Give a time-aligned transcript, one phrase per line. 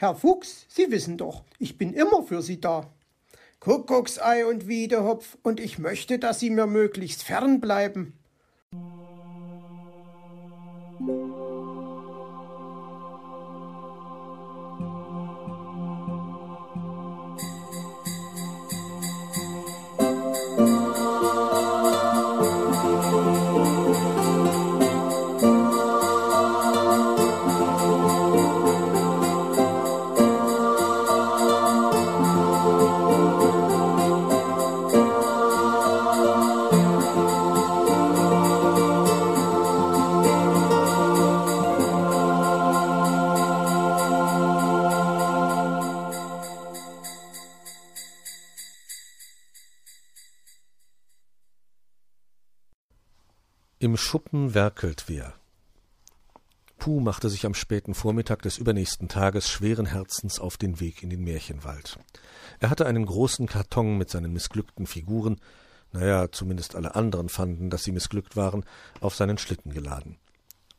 [0.00, 2.90] Herr Fuchs, Sie wissen doch, ich bin immer für Sie da.
[3.60, 8.14] Kuckucksei und Wiedehopf, und ich möchte, dass Sie mir möglichst fern bleiben.
[54.10, 55.34] Schuppen werkelt wer.
[56.78, 61.10] Puh machte sich am späten Vormittag des übernächsten Tages schweren Herzens auf den Weg in
[61.10, 61.96] den Märchenwald.
[62.58, 65.40] Er hatte einen großen Karton mit seinen missglückten Figuren,
[65.92, 68.64] naja, zumindest alle anderen fanden, dass sie missglückt waren,
[69.00, 70.18] auf seinen Schlitten geladen.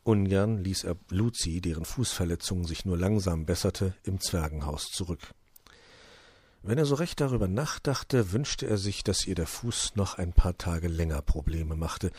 [0.03, 5.21] Ungern ließ er Luzi, deren Fußverletzung sich nur langsam besserte, im Zwergenhaus zurück.
[6.63, 10.33] Wenn er so recht darüber nachdachte, wünschte er sich, dass ihr der Fuß noch ein
[10.33, 12.11] paar Tage länger Probleme machte,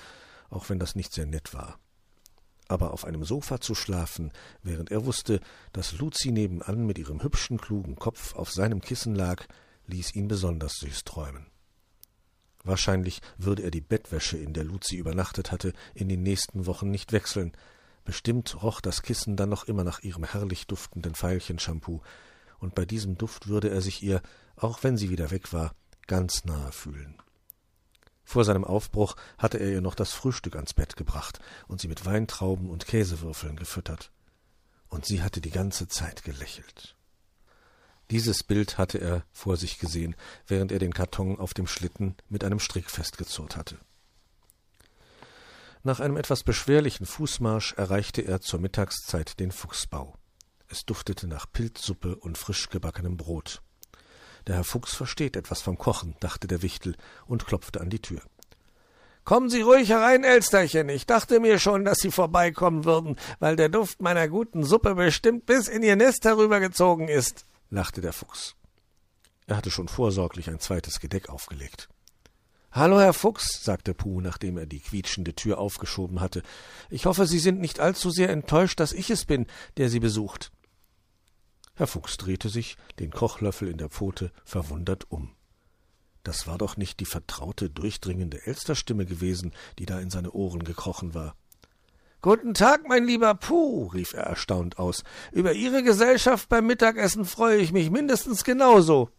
[0.52, 1.78] auch wenn das nicht sehr nett war.
[2.68, 5.40] Aber auf einem Sofa zu schlafen, während er wusste,
[5.72, 9.44] dass Luzi nebenan mit ihrem hübschen, klugen Kopf auf seinem Kissen lag,
[9.86, 11.46] ließ ihn besonders süß träumen.
[12.64, 17.12] Wahrscheinlich würde er die Bettwäsche, in der Luzi übernachtet hatte, in den nächsten Wochen nicht
[17.12, 17.52] wechseln.
[18.04, 22.02] Bestimmt roch das Kissen dann noch immer nach ihrem herrlich duftenden Veilchenshampoo,
[22.58, 24.22] und bei diesem Duft würde er sich ihr,
[24.54, 25.74] auch wenn sie wieder weg war,
[26.06, 27.20] ganz nahe fühlen.
[28.32, 31.38] Vor seinem Aufbruch hatte er ihr noch das Frühstück ans Bett gebracht
[31.68, 34.10] und sie mit Weintrauben und Käsewürfeln gefüttert.
[34.88, 36.96] Und sie hatte die ganze Zeit gelächelt.
[38.10, 40.16] Dieses Bild hatte er vor sich gesehen,
[40.46, 43.76] während er den Karton auf dem Schlitten mit einem Strick festgezurrt hatte.
[45.82, 50.16] Nach einem etwas beschwerlichen Fußmarsch erreichte er zur Mittagszeit den Fuchsbau.
[50.68, 53.60] Es duftete nach Pilzsuppe und frisch gebackenem Brot.
[54.46, 58.20] Der Herr Fuchs versteht etwas vom Kochen, dachte der Wichtel und klopfte an die Tür.
[59.24, 60.88] Kommen Sie ruhig herein, Elsterchen.
[60.88, 65.46] Ich dachte mir schon, dass Sie vorbeikommen würden, weil der Duft meiner guten Suppe bestimmt
[65.46, 68.56] bis in Ihr Nest herübergezogen ist, lachte der Fuchs.
[69.46, 71.88] Er hatte schon vorsorglich ein zweites Gedeck aufgelegt.
[72.72, 76.42] Hallo, Herr Fuchs, sagte Puh, nachdem er die quietschende Tür aufgeschoben hatte.
[76.90, 80.50] Ich hoffe, Sie sind nicht allzu sehr enttäuscht, dass ich es bin, der Sie besucht.
[81.82, 85.34] Herr Fuchs drehte sich, den Kochlöffel in der Pfote, verwundert um.
[86.22, 89.50] Das war doch nicht die vertraute, durchdringende Elsterstimme gewesen,
[89.80, 91.34] die da in seine Ohren gekrochen war.
[92.20, 95.02] Guten Tag, mein lieber Puh, rief er erstaunt aus.
[95.32, 99.10] Über Ihre Gesellschaft beim Mittagessen freue ich mich mindestens genauso.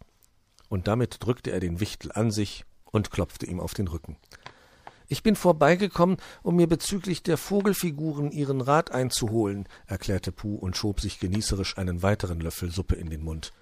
[0.69, 4.16] Und damit drückte er den Wichtel an sich und klopfte ihm auf den Rücken.
[5.13, 11.01] Ich bin vorbeigekommen, um mir bezüglich der Vogelfiguren Ihren Rat einzuholen, erklärte Puh und schob
[11.01, 13.53] sich genießerisch einen weiteren Löffel Suppe in den Mund.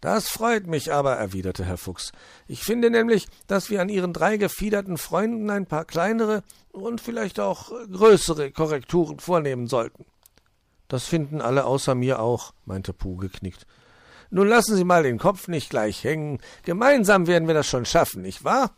[0.00, 2.12] Das freut mich aber, erwiderte Herr Fuchs.
[2.46, 7.40] Ich finde nämlich, dass wir an Ihren drei gefiederten Freunden ein paar kleinere und vielleicht
[7.40, 10.04] auch größere Korrekturen vornehmen sollten.
[10.86, 13.66] Das finden alle außer mir auch, meinte Puh geknickt.
[14.30, 16.38] Nun lassen Sie mal den Kopf nicht gleich hängen.
[16.62, 18.70] Gemeinsam werden wir das schon schaffen, nicht wahr?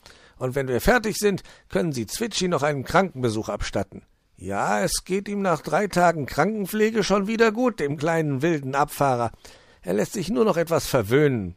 [0.43, 4.03] Und wenn wir fertig sind, können Sie Zwitschi noch einen Krankenbesuch abstatten.
[4.35, 9.31] Ja, es geht ihm nach drei Tagen Krankenpflege schon wieder gut, dem kleinen wilden Abfahrer.
[9.83, 11.55] Er lässt sich nur noch etwas verwöhnen.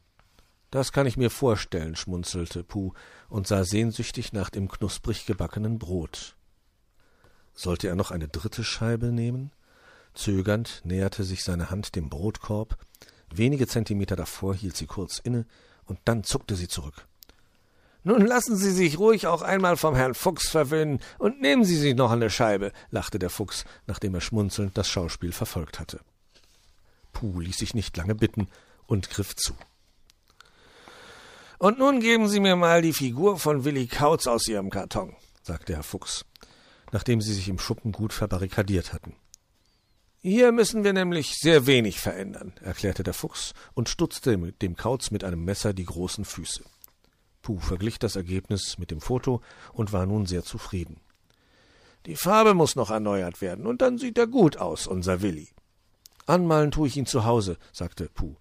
[0.69, 2.93] Das kann ich mir vorstellen, schmunzelte Puh
[3.27, 6.35] und sah sehnsüchtig nach dem knusprig gebackenen Brot.
[7.55, 9.51] Sollte er noch eine dritte Scheibe nehmen?
[10.13, 12.77] Zögernd näherte sich seine Hand dem Brotkorb.
[13.33, 15.47] Wenige Zentimeter davor hielt sie kurz inne,
[15.85, 17.07] und dann zuckte sie zurück.
[18.07, 21.95] Nun lassen Sie sich ruhig auch einmal vom Herrn Fuchs verwöhnen und nehmen Sie sich
[21.95, 25.99] noch eine Scheibe, lachte der Fuchs, nachdem er schmunzelnd das Schauspiel verfolgt hatte.
[27.13, 28.47] Puh ließ sich nicht lange bitten
[28.85, 29.55] und griff zu.
[31.57, 35.73] Und nun geben Sie mir mal die Figur von Willi Kautz aus Ihrem Karton, sagte
[35.73, 36.25] Herr Fuchs,
[36.91, 39.15] nachdem sie sich im Schuppen gut verbarrikadiert hatten.
[40.21, 45.23] Hier müssen wir nämlich sehr wenig verändern, erklärte der Fuchs und stutzte dem Kauz mit
[45.23, 46.63] einem Messer die großen Füße.
[47.45, 49.39] Puh verglich das Ergebnis mit dem Foto
[49.71, 50.99] und war nun sehr zufrieden.
[52.07, 55.49] Die Farbe muss noch erneuert werden, und dann sieht er gut aus, unser Willi.
[56.25, 58.35] Anmalen tue ich ihn zu Hause, sagte Puh.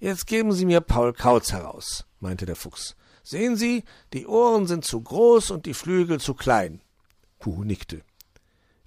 [0.00, 2.96] Jetzt geben Sie mir Paul Kautz heraus, meinte der Fuchs.
[3.22, 6.80] Sehen Sie, die Ohren sind zu groß und die Flügel zu klein.
[7.38, 8.02] Puh nickte.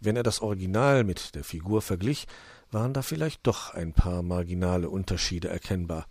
[0.01, 2.27] Wenn er das Original mit der Figur verglich,
[2.69, 6.05] waren da vielleicht doch ein paar marginale Unterschiede erkennbar.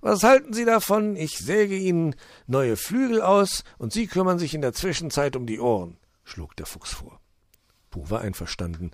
[0.00, 1.16] Was halten Sie davon?
[1.16, 2.14] Ich säge Ihnen
[2.46, 6.66] neue Flügel aus, und Sie kümmern sich in der Zwischenzeit um die Ohren, schlug der
[6.66, 7.20] Fuchs vor.
[7.90, 8.92] Puh war einverstanden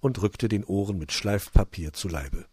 [0.00, 2.46] und rückte den Ohren mit Schleifpapier zu Leibe.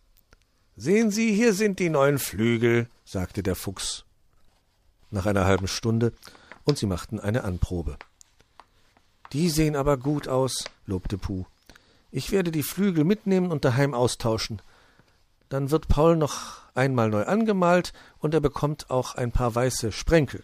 [0.75, 4.05] Sehen Sie, hier sind die neuen Flügel, sagte der Fuchs.
[5.11, 6.13] Nach einer halben Stunde,
[6.65, 7.97] und sie machten eine Anprobe.
[9.33, 11.45] Die sehen aber gut aus, lobte Puh.
[12.11, 14.61] Ich werde die Flügel mitnehmen und daheim austauschen.
[15.53, 20.43] Dann wird Paul noch einmal neu angemalt und er bekommt auch ein paar weiße Sprenkel.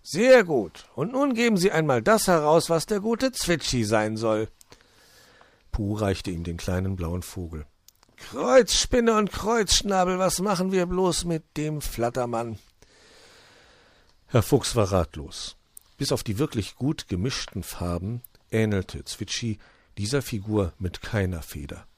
[0.00, 0.86] Sehr gut.
[0.94, 4.46] Und nun geben Sie einmal das heraus, was der gute Zwitschi sein soll.
[5.72, 7.66] Puh reichte ihm den kleinen blauen Vogel.
[8.16, 12.60] Kreuzspinne und Kreuzschnabel, was machen wir bloß mit dem Flattermann?
[14.28, 15.56] Herr Fuchs war ratlos.
[15.98, 18.22] Bis auf die wirklich gut gemischten Farben
[18.52, 19.58] ähnelte Zwitschi
[19.98, 21.88] dieser Figur mit keiner Feder.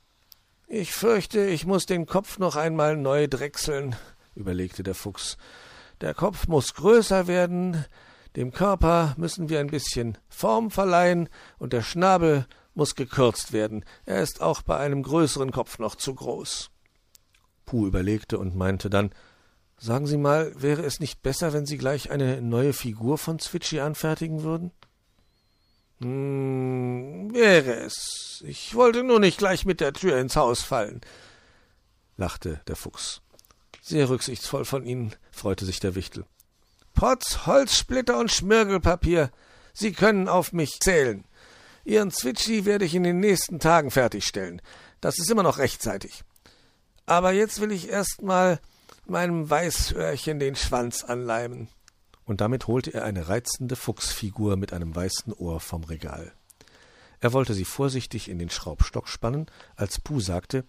[0.68, 3.94] Ich fürchte, ich muss den Kopf noch einmal neu drechseln,
[4.34, 5.36] überlegte der Fuchs.
[6.00, 7.84] Der Kopf muss größer werden,
[8.34, 11.28] dem Körper müssen wir ein bisschen Form verleihen,
[11.58, 13.84] und der Schnabel muss gekürzt werden.
[14.06, 16.70] Er ist auch bei einem größeren Kopf noch zu groß.
[17.64, 19.10] Puh überlegte und meinte dann
[19.78, 23.80] Sagen Sie mal, wäre es nicht besser, wenn Sie gleich eine neue Figur von Zwitschi
[23.80, 24.72] anfertigen würden?
[26.00, 28.42] Hm, wäre es.
[28.46, 31.00] Ich wollte nur nicht gleich mit der Tür ins Haus fallen,
[32.16, 33.22] lachte der Fuchs.
[33.80, 36.26] Sehr rücksichtsvoll von Ihnen, freute sich der Wichtel.
[36.94, 39.30] Potz, Holzsplitter und Schmirgelpapier.
[39.72, 41.24] Sie können auf mich zählen.
[41.84, 44.60] Ihren Zwitschi werde ich in den nächsten Tagen fertigstellen.
[45.00, 46.24] Das ist immer noch rechtzeitig.
[47.04, 48.60] Aber jetzt will ich erst mal
[49.06, 51.68] meinem Weißhörchen den Schwanz anleimen
[52.26, 56.32] und damit holte er eine reizende Fuchsfigur mit einem weißen Ohr vom Regal.
[57.20, 59.46] Er wollte sie vorsichtig in den Schraubstock spannen,
[59.76, 60.64] als Puh sagte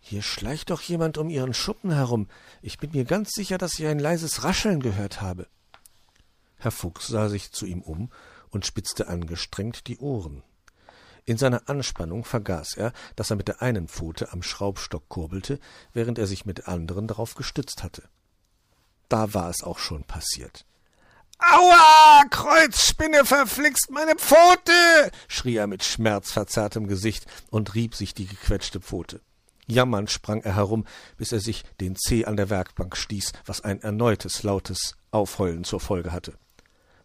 [0.00, 2.28] Hier schleicht doch jemand um Ihren Schuppen herum.
[2.62, 5.48] Ich bin mir ganz sicher, dass ich ein leises Rascheln gehört habe.
[6.56, 8.10] Herr Fuchs sah sich zu ihm um
[8.50, 10.42] und spitzte angestrengt die Ohren.
[11.24, 15.60] In seiner Anspannung vergaß er, dass er mit der einen Pfote am Schraubstock kurbelte,
[15.92, 18.08] während er sich mit der anderen darauf gestützt hatte.
[19.10, 20.64] Da war es auch schon passiert.
[21.38, 22.24] Aua!
[22.30, 25.10] Kreuzspinne verflixt meine Pfote!
[25.28, 29.20] schrie er mit schmerzverzerrtem Gesicht und rieb sich die gequetschte Pfote.
[29.66, 30.86] Jammernd sprang er herum,
[31.16, 35.80] bis er sich den Zeh an der Werkbank stieß, was ein erneutes lautes Aufheulen zur
[35.80, 36.34] Folge hatte.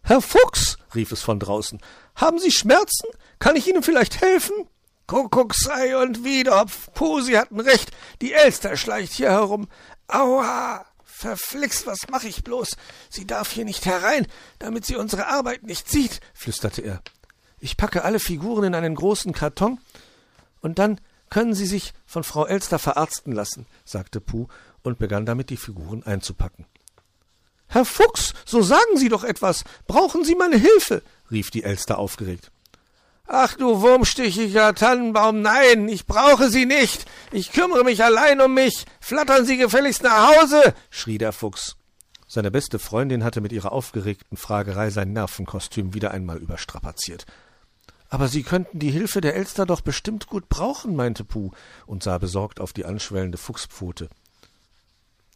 [0.02, 1.80] Herr Fuchs, rief es von draußen,
[2.16, 3.08] haben Sie Schmerzen?
[3.38, 4.68] Kann ich Ihnen vielleicht helfen?
[5.06, 7.90] Kuckucksei und Wiedopf, Puh, Sie hatten recht,
[8.20, 9.68] die Elster schleicht hier herum.
[10.08, 10.84] Aua!
[11.16, 12.70] Verflixt, was mach ich bloß?
[13.08, 14.26] Sie darf hier nicht herein,
[14.58, 17.02] damit sie unsere Arbeit nicht sieht, flüsterte er.
[17.60, 19.78] Ich packe alle Figuren in einen großen Karton,
[20.60, 21.00] und dann
[21.30, 24.48] können Sie sich von Frau Elster verarzten lassen, sagte Puh
[24.82, 26.66] und begann damit, die Figuren einzupacken.
[27.68, 29.64] Herr Fuchs, so sagen Sie doch etwas.
[29.86, 31.02] Brauchen Sie meine Hilfe?
[31.30, 32.50] rief die Elster aufgeregt.
[33.26, 37.06] Ach du wurmstichiger Tannenbaum, nein, ich brauche Sie nicht.
[37.32, 38.84] Ich kümmere mich allein um mich.
[39.00, 41.76] Flattern Sie gefälligst nach Hause, schrie der Fuchs.
[42.26, 47.26] Seine beste Freundin hatte mit ihrer aufgeregten Fragerei sein Nervenkostüm wieder einmal überstrapaziert.
[48.08, 51.50] Aber Sie könnten die Hilfe der Elster doch bestimmt gut brauchen, meinte Puh
[51.86, 54.08] und sah besorgt auf die anschwellende Fuchspfote.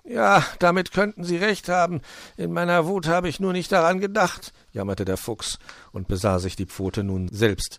[0.09, 2.01] Ja, damit könnten Sie recht haben.
[2.39, 5.59] In meiner Wut habe ich nur nicht daran gedacht, jammerte der Fuchs
[5.93, 7.79] und besah sich die Pfote nun selbst.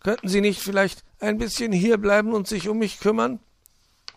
[0.00, 3.40] Könnten Sie nicht vielleicht ein bisschen hierbleiben und sich um mich kümmern?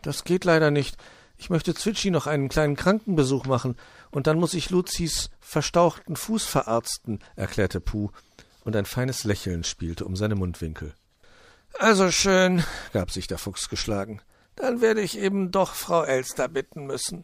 [0.02, 0.98] Das geht leider nicht.
[1.38, 3.78] Ich möchte Zwitschi noch einen kleinen Krankenbesuch machen,
[4.12, 8.10] und dann muss ich Luzis verstauchten Fuß verarzten, erklärte Puh,
[8.66, 10.94] und ein feines Lächeln spielte um seine Mundwinkel.
[11.80, 14.22] Also schön, gab sich der Fuchs geschlagen.
[14.56, 17.24] Dann werde ich eben doch Frau Elster bitten müssen.